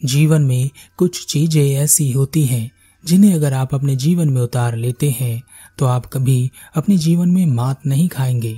[0.00, 2.70] जीवन में कुछ चीज़ें ऐसी होती हैं,
[3.04, 5.42] जिन्हें अगर आप अपने जीवन में उतार लेते हैं
[5.78, 8.56] तो आप कभी अपने जीवन में मात नहीं खाएँगे।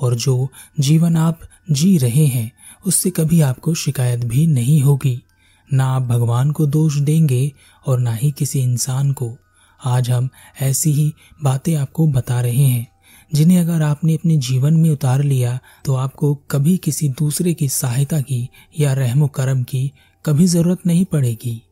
[0.00, 0.48] और जो
[0.80, 2.50] जीवन आप जी रहे हैं,
[2.86, 5.20] उससे कभी आपको शिकायत भी नहीं होगी।
[5.72, 7.52] ना आप भगवान को दोष देंगे,
[7.86, 9.36] और ना ही किसी इंसान को।
[9.80, 10.28] आज हम
[10.60, 11.12] ऐसी ही
[11.42, 12.86] बातें आपको बता रहे हैं,
[13.34, 18.20] जिन्हें अगर आपने अपने जीवन में उतार लिया तो आपको कभी किसी दूसरे की सहायता
[18.20, 18.48] की
[18.80, 19.90] या रहमो करम की
[20.26, 21.62] कभी ज़रूरत नहीं पड़ेगी।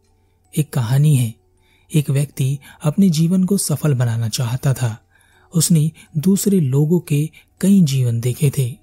[0.59, 1.35] एक कहानी है।
[1.95, 4.99] एक व्यक्ति अपने जीवन को सफल बनाना चाहता था।
[5.55, 7.31] उसने दूसरे लोगों के
[7.61, 8.77] कई जीवन देखे थे।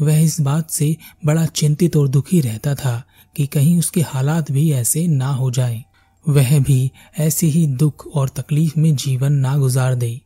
[0.00, 3.04] वह इस बात से बड़ा चिंतित और दुखी रहता था
[3.36, 5.84] कि कहीं उसके हालात भी ऐसे ना हो जाएँ।
[6.28, 10.20] वह भी ऐसे ही दुख और तकलीफ़ में जीवन ना गुजार दे।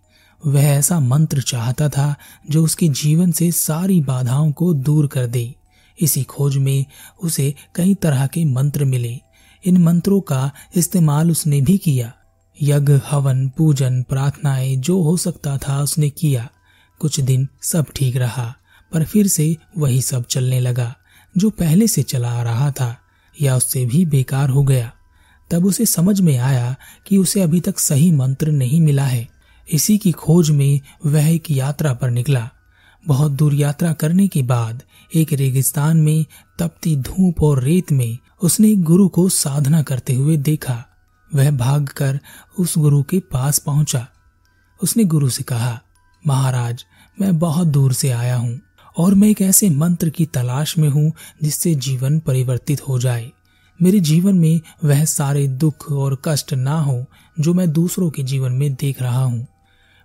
[0.47, 2.17] वह ऐसा मंत्र चाहता था
[2.51, 5.55] जो उसके जीवन से सारी बाधाओं को दूर कर दे।
[6.01, 6.85] इसी खोज में
[7.23, 9.19] उसे कई तरह के मंत्र मिले।
[9.65, 12.13] इन मंत्रों का इस्तेमाल उसने भी किया।
[12.63, 16.49] यज्ञ, हवन, पूजन, प्रार्थनाएँ, जो हो सकता था उसने किया।
[16.99, 18.57] कुछ दिन सब ठीक रहा,
[18.93, 20.95] पर फिर से वही सब चलने लगा,
[21.37, 22.99] जो पहले से चला आ रहा था,
[23.43, 24.93] या उससे भी बेकार हो गया।
[25.51, 26.77] तब उसे समझ में आया
[27.07, 29.29] कि उसे अभी तक सही मंत्र नहीं मिला है।
[29.73, 32.51] इसी की खोज में वह एक यात्रा पर निकला।
[33.05, 34.83] बहुत दूर यात्रा करने के बाद
[35.15, 36.25] एक रेगिस्तान में
[36.59, 40.85] तपती धूप और रेत में उसने एक गुरु को साधना करते हुए देखा।
[41.35, 42.21] वह भागकर
[42.59, 44.07] उस गुरु के पास पहुँचा।
[44.83, 45.81] उसने गुरु से कहा,
[46.27, 46.85] महाराज,
[47.21, 48.61] मैं बहुत दूर से आया हूँ
[48.99, 53.31] और मैं एक ऐसे मंत्र की तलाश में हूँ जिससे जीवन परिवर्तित हो जाए।
[53.83, 57.05] मेरे जीवन में वह सारे दुख और कष्ट ना हो
[57.41, 59.47] जो मैं दूसरों के जीवन में देख रहा हूँ।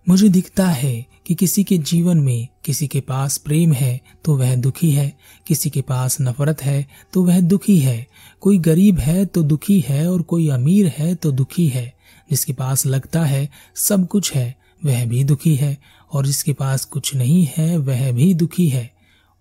[0.08, 4.56] मुझे दिखता है कि किसी के जीवन में किसी के पास प्रेम है तो वह
[4.56, 5.14] दुखी है,
[5.48, 8.08] किसी के पास नफरत है तो वह दुखी है।
[8.42, 11.94] कोई गरीब है तो दुखी है और कोई अमीर है तो दुखी है।
[12.30, 15.78] जिसके पास लगता है सब कुछ है, वह भी दुखी है।
[16.14, 18.90] और जिसके पास कुछ नहीं है, वह भी दुखी है।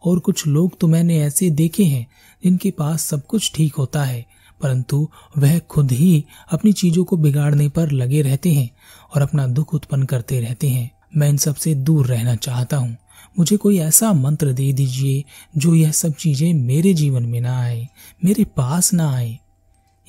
[0.05, 2.07] और कुछ लोग तो मैंने ऐसे देखे हैं
[2.45, 4.25] जिनके पास सब कुछ ठीक होता है।
[4.63, 8.71] परंतु वह खुद ही अपनी चीज़ों को बिगाड़ने पर लगे रहते हैं
[9.15, 12.97] और अपना दुख उत्पन्न करते रहते हैं। मैं इन सबसे दूर रहना चाहता हूँ।
[13.39, 15.25] मुझे कोई ऐसा मंत्र दे दीजिए
[15.57, 17.89] जो यह सब चीज़ें मेरे जीवन में ना आए,
[18.25, 19.39] मेरे पास ना आए।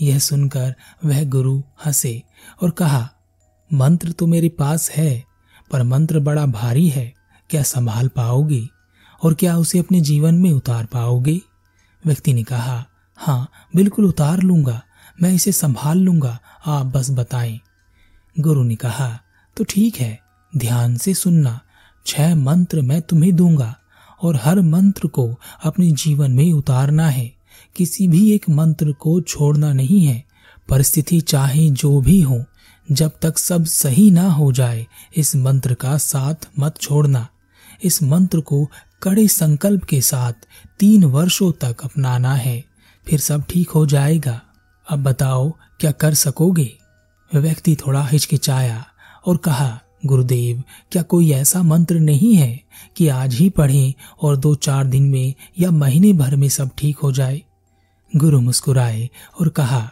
[0.01, 0.75] यह सुनकर
[1.05, 2.23] वह गुरु हंसे
[2.63, 3.09] और कहा,
[3.73, 5.23] मंत्र तो मेरे पास है,
[5.71, 7.13] पर मंत्र बड़ा भारी है।
[7.49, 8.67] क्या संभाल पाओगे?
[9.23, 11.41] और क्या उसे अपने जीवन में उतार पाओगे?
[12.05, 12.85] व्यक्ति ने कहा
[13.17, 14.81] हाँ बिल्कुल उतार लूँगा।
[15.21, 17.59] मैं इसे संभाल लूँगा। आप बस बताएँ।
[18.39, 19.19] गुरु ने कहा
[19.57, 20.19] तो ठीक है,
[20.57, 21.59] ध्यान से सुनना।
[22.05, 23.75] छह मंत्र मैं तुम्हें दूँगा,
[24.23, 27.31] और हर मंत्र को अपने जीवन में उतारना है।
[27.75, 30.23] किसी भी एक मंत्र को छोड़ना नहीं है।
[30.69, 32.43] परिस्थिति चाहे जो भी हो,
[32.91, 37.27] जब तक सब सही ना हो जाए, इस मंत्र का साथ मत छोड़ना।
[37.83, 38.71] इस मंत्र को
[39.03, 40.33] कड़े संकल्प के साथ
[40.79, 42.63] तीन वर्षों तक अपनाना है।
[43.07, 44.41] फिर सब ठीक हो जाएगा।
[44.89, 46.77] अब बताओ, क्या कर सकोगे?
[47.35, 48.85] व्यक्ति थोड़ा हिचकिचाया
[49.25, 52.61] और कहा, गुरुदेव, क्या कोई ऐसा मंत्र नहीं है
[52.95, 56.97] कि आज ही पढ़ें और दो चार दिन में या महीने भर में सब ठीक
[56.97, 57.41] हो जाए?
[58.15, 59.91] गुरु मुस्कुराए और कहा,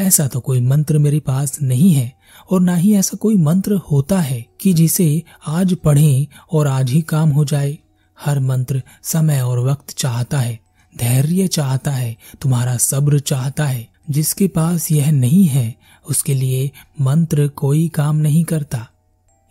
[0.00, 2.12] ऐसा तो कोई मंत्र मेरे पास नहीं है
[2.50, 7.02] और ना ही ऐसा कोई मंत्र होता है कि जिसे आज पढ़ें और आज ही
[7.02, 7.78] काम हो जाए।
[8.24, 10.63] हर मंत्र समय और वक्त चाहता है।
[10.98, 15.74] धैर्य चाहता है, तुम्हारा सब्र चाहता है। जिसके पास यह नहीं है,
[16.08, 18.88] उसके लिए मंत्र कोई काम नहीं करता।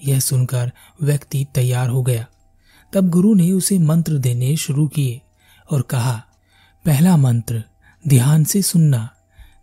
[0.07, 0.71] यह सुनकर
[1.01, 2.25] व्यक्ति तैयार हो गया।
[2.93, 5.21] तब गुरु ने उसे मंत्र देने शुरू किए
[5.71, 6.25] और कहा,
[6.85, 7.63] पहला मंत्र,
[8.07, 9.09] ध्यान से सुनना।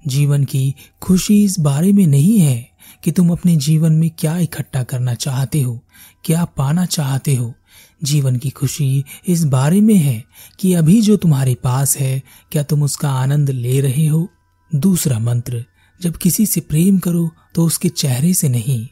[0.07, 2.71] जीवन की खुशी इस बारे में नहीं है
[3.05, 5.85] कि तुम अपने जीवन में क्या इकट्ठा करना चाहते हो,
[6.25, 7.55] क्या पाना चाहते हो।
[8.01, 10.25] जीवन की खुशी इस बारे में है
[10.59, 12.23] कि अभी जो तुम्हारे पास है,
[12.53, 14.29] क्या तुम उसका आनंद ले रहे हो?
[14.71, 15.65] दूसरा मंत्र,
[16.01, 18.87] जब किसी से प्रेम करो तो उसके चेहरे से नहीं,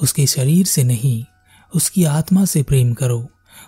[0.00, 1.24] उसके शरीर से नहीं,
[1.72, 3.26] उसकी आत्मा से प्रेम करो,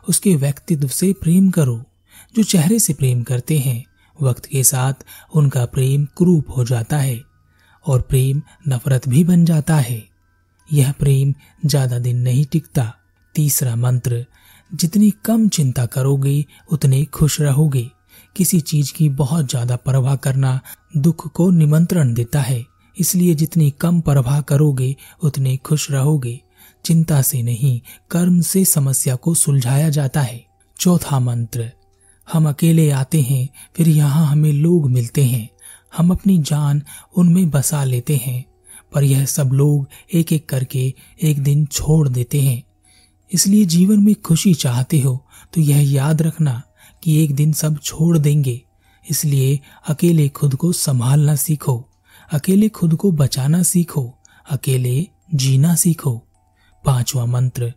[0.08, 1.82] उसके व्यक्तित्व से प्रेम करो।
[2.34, 3.84] जो चेहरे से प्रेम करते हैं,
[4.18, 7.20] वक्त के साथ उनका प्रेम क्रूप हो जाता है
[7.86, 10.02] और प्रेम नफरत भी बन जाता है।
[10.68, 11.34] यह प्रेम
[11.66, 12.92] ज़्यादा दिन नहीं टिकता।
[13.34, 14.24] तीसरा मंत्र
[14.74, 17.90] जितनी कम चिंता करोगे, उतने खुश रहोगे।
[18.36, 20.60] किसी चीज़ की बहुत ज़्यादा परवाह करना
[20.96, 22.64] दुख को निमंत्रण देता है।
[22.98, 26.40] इसलिए जितनी कम परवाह करोगे, उतने खुश रहोगे।
[26.84, 27.80] चिंता से नहीं,
[28.10, 30.44] कर्म से समस्या को सुलझाया जाता है।
[30.80, 31.70] चौथा मंत्र,
[32.32, 35.48] हम अकेले आते हैं, फिर यहाँ हमें लोग मिलते हैं।
[35.96, 36.82] हम अपनी जान
[37.16, 38.44] उनमें बसा लेते हैं,
[38.92, 42.62] पर यह सब लोग एक एक करके एक दिन छोड़ देते हैं।
[43.34, 45.16] इसलिए जीवन में खुशी चाहते हो
[45.54, 46.62] तो यह याद रखना
[47.02, 48.60] कि एक दिन सब छोड़ देंगे।
[49.06, 49.58] इसलिए
[49.88, 51.88] अकेले खुद को संभालना सीखो,
[52.32, 54.12] अकेले खुद को बचाना सीखो,
[54.50, 56.16] अकेले जीना सीखो।
[56.84, 57.72] पांचवा मंत्र,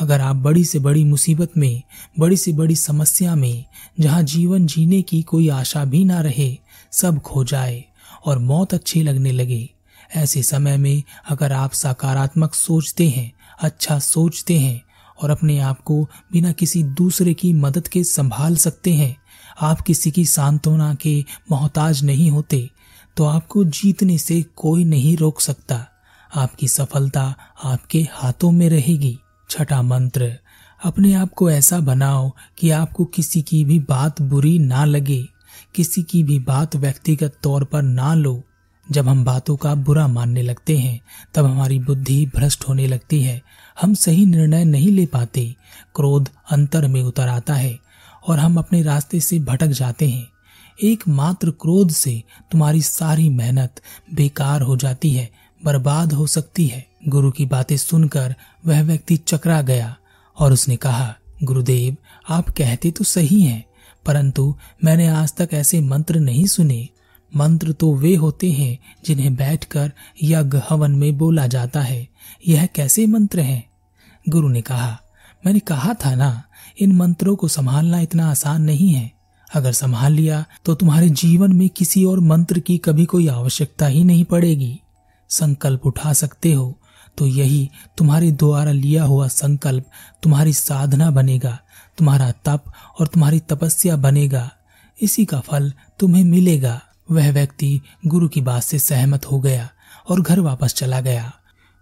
[0.00, 1.82] अगर आप बड़ी से बड़ी मुसीबत में,
[2.18, 3.64] बड़ी से बड़ी समस्या में,
[4.00, 6.56] जहाँ जीवन जीने की कोई आशा भी ना रहे,
[6.92, 7.84] सब खो जाए
[8.26, 9.68] और मौत अच्छी लगने लगे,
[10.16, 14.80] ऐसे समय में अगर आप सकारात्मक सोचते हैं अच्छा सोचते हैं
[15.22, 16.02] और अपने आप को
[16.32, 19.16] बिना किसी दूसरे की मदद के संभाल सकते हैं।
[19.60, 21.18] आप किसी की सांत्वना के
[21.50, 22.68] मोहताज नहीं होते
[23.16, 25.84] तो आपको जीतने से कोई नहीं रोक सकता।
[26.32, 27.34] आपकी सफलता
[27.64, 29.18] आपके हाथों में रहेगी।
[29.50, 30.36] छठा मंत्र,
[30.80, 35.22] अपने आप को ऐसा बनाओ कि आपको किसी की भी बात बुरी ना लगे,
[35.74, 38.42] किसी की भी बात व्यक्तिगत तौर पर ना लो।
[38.90, 41.00] जब हम बातों का बुरा मानने लगते हैं,
[41.34, 43.42] तब हमारी बुद्धि भ्रष्ट होने लगती है।
[43.80, 45.54] हम सही निर्णय नहीं ले पाते।
[45.94, 47.78] क्रोध अंतर में उतर आता है
[48.28, 50.26] और हम अपने रास्ते से भटक जाते हैं।
[50.82, 53.80] एकमात्र क्रोध से तुम्हारी सारी मेहनत
[54.14, 55.30] बेकार हो जाती है,
[55.64, 58.34] बर्बाद हो सकती है। गुरु की बातें सुनकर
[58.66, 59.96] वह व्यक्ति चकरा गया
[60.38, 61.14] और उसने कहा,
[61.44, 61.96] गुरुदेव,
[62.28, 63.64] आप कहते तो सही हैं,
[64.06, 66.88] परंतु मैंने आज तक ऐसे मंत्र नहीं सुने।
[67.36, 69.92] मंत्र तो वे होते हैं जिन्हें बैठकर
[70.22, 72.06] यज्ञ हवन में बोला जाता है।
[72.48, 73.64] यह कैसे मंत्र हैं?
[74.28, 74.98] गुरु ने कहा,
[75.46, 76.42] मैंने कहा था ना,
[76.80, 79.10] इन मंत्रों को संभालना इतना आसान नहीं है।
[79.54, 84.04] अगर संभाल लिया तो तुम्हारे जीवन में किसी और मंत्र की कभी कोई आवश्यकता ही
[84.04, 84.78] नहीं पड़ेगी।
[85.30, 86.78] संकल्प उठा सकते हो
[87.18, 87.68] तो यही
[87.98, 89.84] तुम्हारे द्वारा लिया हुआ संकल्प,
[90.22, 91.58] तुम्हारी साधना बनेगा,
[91.98, 94.50] तुम्हारा तप और तुम्हारी तपस्या बनेगा।
[95.00, 96.80] इसी का फल तुम्हें मिलेगा।
[97.12, 99.68] वह व्यक्ति गुरु की बात से सहमत हो गया
[100.08, 101.32] और घर वापस चला गया।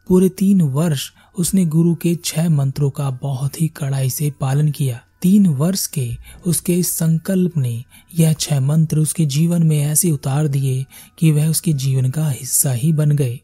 [0.09, 5.00] पूरे तीन वर्ष उसने गुरु के छह मंत्रों का बहुत ही कड़ाई से पालन किया।
[5.23, 6.17] तीन वर्ष के
[6.47, 7.85] उसके संकल्प ने
[8.19, 10.87] यह छह मंत्र उसके जीवन में ऐसे उतार दिए
[11.19, 13.41] कि वह उसके जीवन का हिस्सा ही बन गए।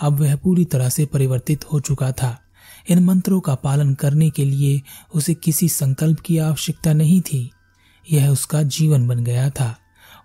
[0.00, 2.38] अब वह पूरी तरह से परिवर्तित हो चुका था।
[2.88, 4.82] इन मंत्रों का पालन करने के लिए
[5.14, 7.50] उसे किसी संकल्प की आवश्यकता नहीं थी।
[8.12, 9.76] यह उसका जीवन बन गया था।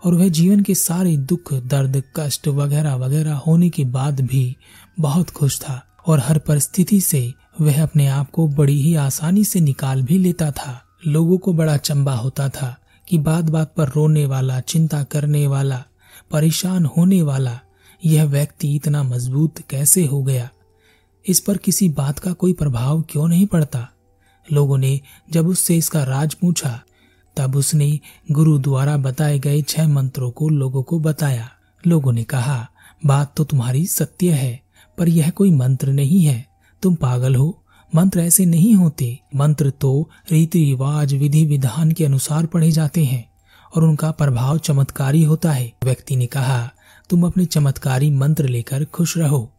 [0.03, 4.55] और वह जीवन के सारे दुख, दर्द, कष्ट वगैरह वगैरह होने के बाद भी
[4.99, 9.59] बहुत खुश था और हर परिस्थिति से वह अपने आप को बड़ी ही आसानी से
[9.59, 12.77] निकाल भी लेता था। लोगों को बड़ा चंबा होता था
[13.07, 15.83] कि बात बात पर रोने वाला, चिंता करने वाला,
[16.31, 17.59] परेशान होने वाला,
[18.05, 20.49] यह व्यक्ति इतना मज़बूत कैसे हो गया?
[21.27, 23.89] इस पर किसी बात का कोई प्रभाव क्यों नहीं पड़ता?
[24.53, 25.01] लोगों ने
[25.31, 26.81] जब उससे इसका राज पूछा
[27.37, 27.99] तब उसने
[28.31, 31.49] गुरु द्वारा बताए गए छह मंत्रों को लोगों को बताया।
[31.87, 32.69] लोगों ने कहा,
[33.05, 34.61] बात तो तुम्हारी सत्य है,
[34.97, 36.45] पर यह कोई मंत्र नहीं है।
[36.81, 37.63] तुम पागल हो,
[37.95, 43.29] मंत्र ऐसे नहीं होते। मंत्र तो रीति रिवाज, विधि विधान के अनुसार पढ़े जाते हैं,
[43.75, 46.71] और उनका प्रभाव चमत्कारी होता है। व्यक्ति ने कहा,
[47.09, 49.51] तुम अपने चमत्कारी मंत्र लेकर खुश रहो।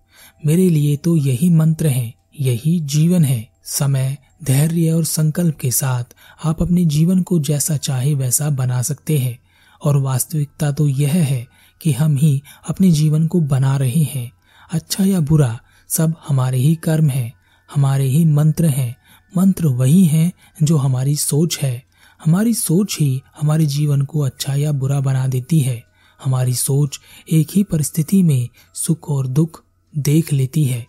[0.46, 6.04] मेरे लिए तो यही मंत्र है, यही जीवन है। समय धैर्य और संकल्प के साथ
[6.44, 9.38] आप अपने जीवन को जैसा चाहे वैसा बना सकते हैं।
[9.84, 11.46] और वास्तविकता तो यह है
[11.82, 14.32] कि हम ही अपने जीवन को बना रहे हैं।
[14.72, 17.32] अच्छा या बुरा, सब हमारे ही कर्म है,
[17.74, 18.96] हमारे ही मंत्र हैं।
[19.36, 20.32] मंत्र वही हैं
[20.62, 21.84] जो हमारी सोच है।
[22.24, 25.84] हमारी सोच ही हमारे जीवन को अच्छा या बुरा बना देती है।
[26.24, 27.00] हमारी सोच
[27.32, 29.62] एक ही परिस्थिति में सुख और दुख
[29.98, 30.86] देख लेती है।